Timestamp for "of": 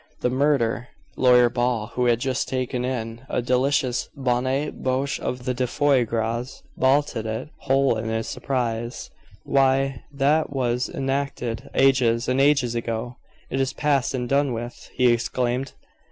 5.19-5.45